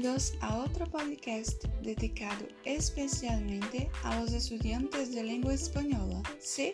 Bienvenidos 0.00 0.32
a 0.40 0.56
otro 0.56 0.86
podcast 0.86 1.62
dedicado 1.82 2.48
especialmente 2.64 3.90
a 4.02 4.18
los 4.18 4.32
estudiantes 4.32 5.14
de 5.14 5.22
lengua 5.22 5.52
española. 5.52 6.22
Sí, 6.38 6.72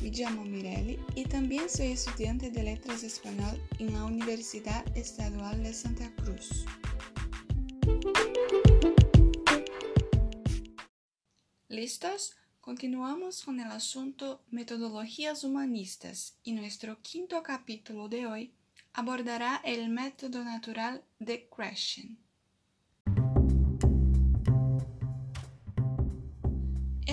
me 0.00 0.10
llamo 0.10 0.44
Mirelli 0.44 0.96
y 1.16 1.24
también 1.24 1.68
soy 1.68 1.88
estudiante 1.88 2.48
de 2.52 2.62
Letras 2.62 3.02
Español 3.02 3.60
en 3.80 3.92
la 3.92 4.04
Universidad 4.04 4.84
Estadual 4.96 5.64
de 5.64 5.74
Santa 5.74 6.14
Cruz. 6.14 6.64
¿Listos? 11.66 12.36
Continuamos 12.60 13.42
con 13.42 13.58
el 13.58 13.72
asunto 13.72 14.44
metodologías 14.48 15.42
humanistas 15.42 16.38
y 16.44 16.52
nuestro 16.52 17.02
quinto 17.02 17.42
capítulo 17.42 18.08
de 18.08 18.26
hoy 18.26 18.54
abordará 18.92 19.60
el 19.64 19.88
método 19.88 20.44
natural 20.44 21.02
de 21.18 21.48
Krashen. 21.48 22.29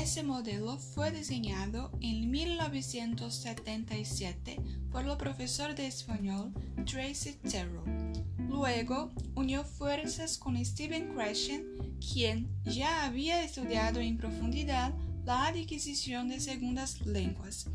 Ese 0.07 0.23
modelo 0.23 0.77
fue 0.77 1.11
diseñado 1.11 1.91
en 1.99 2.31
1977 2.31 4.57
por 4.89 5.03
el 5.03 5.17
profesor 5.17 5.75
de 5.75 5.85
español 5.85 6.53
Tracy 6.85 7.33
Terrell. 7.33 8.23
Luego 8.47 9.11
unió 9.35 9.65
fuerzas 9.65 10.37
con 10.37 10.63
Stephen 10.63 11.13
Krashen, 11.13 11.65
quien 11.99 12.47
ya 12.63 13.03
había 13.03 13.43
estudiado 13.43 13.99
en 13.99 14.17
profundidad 14.17 14.93
la 15.25 15.47
adquisición 15.47 16.29
de 16.29 16.39
segundas 16.39 17.05
lenguas 17.05 17.69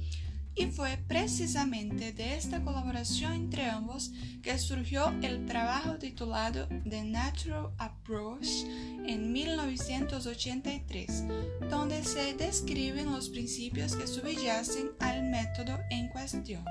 y 0.55 0.67
fue 0.67 0.99
precisamente 1.09 2.13
de 2.13 2.37
esta 2.37 2.63
colaboración 2.63 3.33
entre 3.33 3.65
ambos 3.65 4.13
que 4.43 4.59
surgió 4.59 5.09
el 5.23 5.47
trabajo 5.47 5.97
titulado 5.99 6.69
The 6.89 7.05
Natural 7.05 7.71
Approach 7.79 8.49
en 9.07 9.33
1983, 9.33 11.25
donde 11.71 12.05
se 12.05 12.35
describen 12.35 13.11
los 13.11 13.29
principios 13.29 13.97
que 13.97 14.07
subyacen 14.07 14.91
al 15.01 15.23
método 15.23 15.79
en 15.91 16.09
cuestión. 16.09 16.65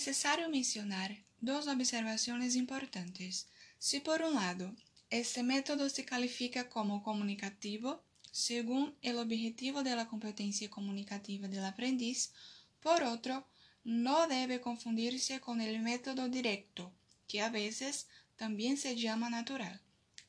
Necesario 0.00 0.48
mencionar 0.48 1.14
dos 1.42 1.66
observaciones 1.66 2.56
importantes. 2.56 3.48
Si 3.78 4.00
por 4.00 4.22
un 4.22 4.34
lado, 4.34 4.74
este 5.10 5.42
método 5.42 5.90
se 5.90 6.06
califica 6.06 6.70
como 6.70 7.02
comunicativo, 7.02 8.02
según 8.32 8.94
el 9.02 9.18
objetivo 9.18 9.82
de 9.82 9.94
la 9.94 10.08
competencia 10.08 10.70
comunicativa 10.70 11.48
del 11.48 11.66
aprendiz, 11.66 12.32
por 12.80 13.02
otro, 13.02 13.44
no 13.84 14.26
debe 14.26 14.62
confundirse 14.62 15.38
con 15.38 15.60
el 15.60 15.80
método 15.80 16.30
directo, 16.30 16.90
que 17.28 17.42
a 17.42 17.50
veces 17.50 18.06
también 18.36 18.78
se 18.78 18.96
llama 18.96 19.28
natural. 19.28 19.82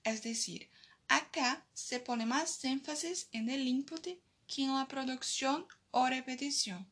Es 0.03 0.21
decir, 0.21 0.67
acá 1.07 1.65
se 1.73 2.01
pone 2.01 2.25
más 2.25 2.61
énfasis 2.65 3.29
en 3.31 3.49
el 3.49 3.65
input 3.65 4.05
que 4.47 4.63
en 4.63 4.75
la 4.75 4.89
producción 4.89 5.65
o 5.91 6.07
repetición. 6.07 6.85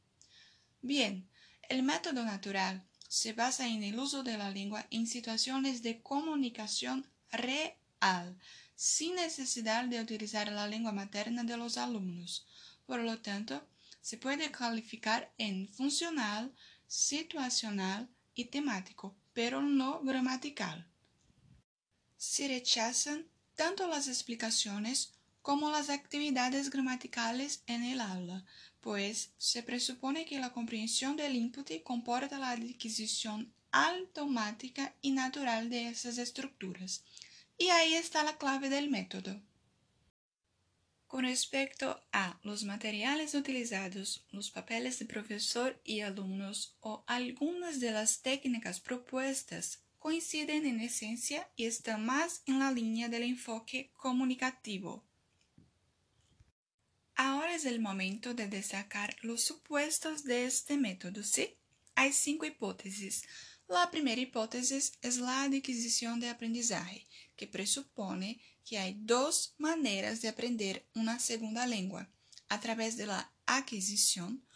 Bien, 0.81 1.27
el 1.69 1.83
método 1.83 2.25
natural 2.25 2.83
se 3.07 3.33
basa 3.33 3.67
en 3.67 3.83
el 3.83 3.97
uso 3.97 4.23
de 4.23 4.37
la 4.37 4.49
lengua 4.49 4.85
en 4.91 5.07
situaciones 5.07 5.81
de 5.81 6.01
comunicación 6.01 7.07
real, 7.31 8.37
sin 8.75 9.15
necesidad 9.15 9.85
de 9.85 10.01
utilizar 10.01 10.51
la 10.51 10.67
lengua 10.67 10.91
materna 10.91 11.43
de 11.43 11.57
los 11.57 11.77
alumnos. 11.77 12.47
Por 12.85 12.99
lo 12.99 13.19
tanto, 13.19 13.67
se 14.01 14.17
puede 14.17 14.51
calificar 14.51 15.31
en 15.37 15.67
funcional, 15.69 16.51
situacional 16.87 18.09
y 18.33 18.45
temático, 18.45 19.15
pero 19.33 19.61
no 19.61 20.01
gramatical. 20.01 20.87
Se 22.17 22.47
rechazan 22.47 23.27
tanto 23.55 23.87
las 23.87 24.07
explicaciones 24.07 25.13
como 25.41 25.69
las 25.71 25.89
actividades 25.89 26.69
gramaticales 26.69 27.63
en 27.67 27.83
el 27.83 28.01
aula, 28.01 28.45
pues 28.81 29.31
se 29.37 29.63
presupone 29.63 30.25
que 30.25 30.39
la 30.39 30.51
comprensión 30.51 31.15
del 31.15 31.35
input 31.35 31.71
comporta 31.83 32.39
la 32.39 32.51
adquisición 32.51 33.53
automática 33.71 34.95
y 35.01 35.11
natural 35.11 35.69
de 35.69 35.89
esas 35.89 36.17
estructuras. 36.17 37.03
Y 37.57 37.67
ahí 37.69 37.93
está 37.93 38.23
la 38.23 38.37
clave 38.37 38.69
del 38.69 38.89
método. 38.89 39.41
Con 41.07 41.25
respecto 41.25 41.99
a 42.11 42.39
los 42.43 42.63
materiales 42.63 43.33
utilizados, 43.33 44.23
los 44.31 44.51
papeles 44.51 44.99
de 44.99 45.05
profesor 45.05 45.81
y 45.83 46.01
alumnos 46.01 46.75
o 46.81 47.03
algunas 47.07 47.79
de 47.79 47.91
las 47.91 48.21
técnicas 48.21 48.79
propuestas 48.79 49.79
coinciden 49.97 50.65
en 50.67 50.79
esencia 50.79 51.49
y 51.55 51.65
están 51.65 52.05
más 52.05 52.43
en 52.45 52.59
la 52.59 52.71
línea 52.71 53.09
del 53.09 53.23
enfoque 53.23 53.91
comunicativo. 53.97 55.03
Ahora 57.21 57.53
es 57.53 57.65
el 57.65 57.81
momento 57.81 58.33
de 58.33 58.47
destacar 58.47 59.13
los 59.23 59.43
supuestos 59.43 60.23
de 60.23 60.45
este 60.45 60.77
método, 60.77 61.21
¿sí? 61.21 61.57
Hay 61.95 62.13
cinco 62.13 62.45
hipótesis. 62.45 63.23
La 63.67 63.91
primera 63.91 64.21
hipótesis 64.21 64.93
es 65.01 65.17
la 65.17 65.43
adquisición 65.43 66.21
de 66.21 66.29
aprendizaje, 66.29 67.05
que 67.35 67.45
presupone 67.45 68.39
que 68.63 68.79
hay 68.79 68.95
dos 69.01 69.53
maneras 69.57 70.21
de 70.21 70.29
aprender 70.29 70.87
una 70.95 71.19
segunda 71.19 71.67
lengua, 71.67 72.09
a 72.47 72.61
través 72.61 72.95
adquisición, 73.45 74.47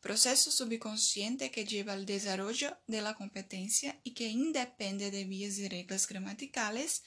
proceso 0.00 0.52
subconsciente 0.52 1.50
que 1.50 1.64
lleva 1.64 1.92
al 1.92 2.06
desarrollo 2.06 2.78
de 2.86 3.02
la 3.02 3.14
competencia 3.14 4.00
y 4.04 4.14
que 4.14 4.28
independe 4.28 5.10
de 5.10 5.24
vías 5.24 5.58
y 5.58 5.68
reglas 5.68 6.06
gramaticales, 6.06 7.02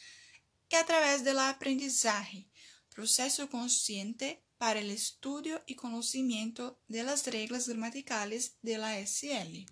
y 0.70 0.76
a 0.76 0.86
través 0.86 1.24
del 1.24 1.40
aprendizaje, 1.40 2.50
proceso 2.90 3.50
consciente 3.50 4.45
para 4.58 4.80
el 4.80 4.92
estudio 4.92 5.62
y 5.66 5.76
conocimiento 5.76 6.80
de 6.88 7.04
las 7.04 7.28
reglas 7.28 7.68
gramaticales 7.68 8.58
de 8.62 8.78
la 8.78 8.98
SL. 9.06 9.66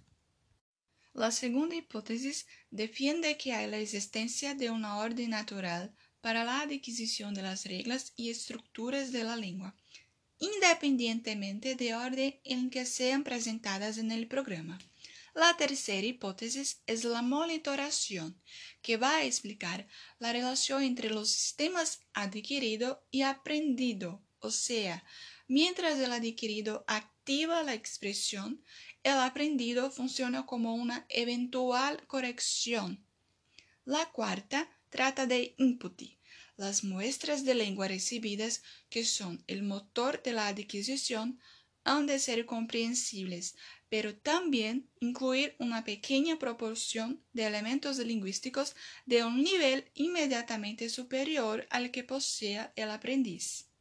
La 1.13 1.31
segunda 1.31 1.75
hipótesis 1.75 2.47
defiende 2.71 3.37
que 3.37 3.53
hay 3.53 3.69
la 3.69 3.77
existencia 3.77 4.55
de 4.55 4.71
una 4.71 4.97
orden 4.97 5.29
natural 5.29 5.95
para 6.21 6.43
la 6.43 6.61
adquisición 6.61 7.33
de 7.33 7.43
las 7.43 7.65
reglas 7.65 8.13
y 8.15 8.29
estructuras 8.29 9.11
de 9.11 9.23
la 9.23 9.35
lengua, 9.35 9.75
independientemente 10.39 11.75
de 11.75 11.95
orden 11.95 12.39
en 12.43 12.69
que 12.69 12.85
sean 12.85 13.23
presentadas 13.23 13.97
en 13.97 14.11
el 14.11 14.27
programa. 14.27 14.79
La 15.35 15.55
tercera 15.57 16.05
hipótesis 16.05 16.81
es 16.85 17.03
la 17.03 17.21
monitoración, 17.21 18.39
que 18.81 18.97
va 18.97 19.17
a 19.17 19.23
explicar 19.23 19.87
la 20.19 20.31
relación 20.31 20.83
entre 20.83 21.09
los 21.09 21.31
sistemas 21.31 22.01
adquirido 22.13 23.03
y 23.11 23.21
aprendido 23.23 24.23
o 24.43 24.51
sea, 24.51 25.05
mientras 25.47 25.97
el 25.99 26.11
adquirido 26.11 26.83
activa 26.87 27.63
la 27.63 27.73
expresión, 27.73 28.61
el 29.01 29.13
aprendido 29.13 29.89
funciona 29.89 30.45
como 30.45 30.75
una 30.75 31.05
eventual 31.07 32.05
corrección. 32.07 33.05
La 33.85 34.11
cuarta 34.11 34.69
trata 34.89 35.27
de 35.27 35.55
input, 35.57 36.01
las 36.57 36.83
muestras 36.83 37.45
de 37.45 37.55
lengua 37.55 37.87
recibidas, 37.87 38.63
que 38.89 39.05
son 39.05 39.41
el 39.47 39.63
motor 39.63 40.21
de 40.21 40.33
la 40.33 40.49
adquisición, 40.49 41.39
han 41.85 42.05
de 42.05 42.19
ser 42.19 42.45
comprensibles, 42.45 43.55
pero 43.87 44.13
también 44.13 44.89
incluir 44.99 45.55
una 45.57 45.85
pequeña 45.85 46.37
proporción 46.37 47.23
de 47.31 47.45
elementos 47.45 47.97
lingüísticos 47.97 48.75
de 49.05 49.23
un 49.23 49.41
nivel 49.41 49.89
inmediatamente 49.93 50.89
superior 50.89 51.65
al 51.69 51.91
que 51.91 52.03
posea 52.03 52.73
el 52.75 52.91
aprendiz. 52.91 53.72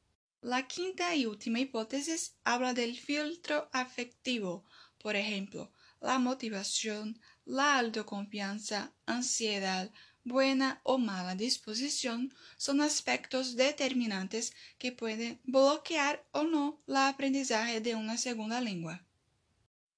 La 0.42 0.66
quinta 0.66 1.14
y 1.14 1.26
última 1.26 1.60
hipótesis 1.60 2.34
habla 2.42 2.74
del 2.74 2.98
filtro 2.98 3.70
afectivo, 3.72 4.64
por 4.98 5.14
ejemplo, 5.14 5.70
la 6.00 6.18
motivación, 6.18 7.20
la 7.44 7.78
autoconfianza, 7.78 8.92
ansiedad, 9.06 9.92
buena 10.24 10.80
o 10.82 10.98
mala 10.98 11.36
disposición 11.36 12.34
son 12.56 12.80
aspectos 12.80 13.54
determinantes 13.54 14.52
que 14.78 14.90
pueden 14.90 15.40
bloquear 15.44 16.26
o 16.32 16.42
no 16.42 16.82
la 16.86 17.06
aprendizaje 17.06 17.80
de 17.80 17.94
una 17.94 18.18
segunda 18.18 18.60
lengua. 18.60 19.06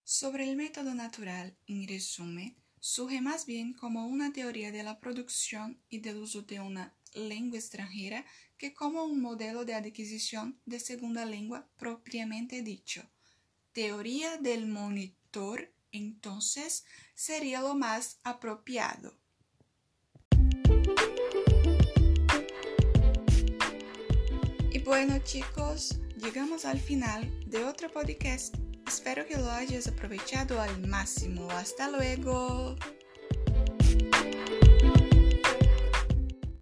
Sobre 0.02 0.46
el 0.50 0.56
método 0.56 0.94
natural, 0.94 1.56
en 1.66 1.88
resumen, 1.88 2.54
surge 2.80 3.22
más 3.22 3.46
bien 3.46 3.72
como 3.72 4.06
una 4.06 4.30
teoría 4.30 4.70
de 4.72 4.82
la 4.82 5.00
producción 5.00 5.80
y 5.88 6.00
del 6.00 6.18
uso 6.18 6.42
de 6.42 6.60
una 6.60 6.94
lengua 7.14 7.58
extranjera 7.58 8.24
que 8.58 8.74
como 8.74 9.04
un 9.04 9.20
modelo 9.20 9.64
de 9.64 9.74
adquisición 9.74 10.60
de 10.66 10.80
segunda 10.80 11.24
lengua 11.24 11.68
propiamente 11.76 12.62
dicho. 12.62 13.08
Teoría 13.72 14.36
del 14.36 14.66
monitor, 14.66 15.72
entonces, 15.90 16.84
sería 17.14 17.60
lo 17.60 17.74
más 17.74 18.18
apropiado. 18.22 19.16
Y 24.70 24.78
bueno 24.80 25.18
chicos, 25.24 26.00
llegamos 26.16 26.64
al 26.64 26.80
final 26.80 27.30
de 27.48 27.64
otro 27.64 27.90
podcast. 27.90 28.54
Espero 28.86 29.26
que 29.26 29.36
lo 29.36 29.50
hayas 29.50 29.88
aprovechado 29.88 30.60
al 30.60 30.86
máximo. 30.86 31.50
Hasta 31.50 31.90
luego. 31.90 32.76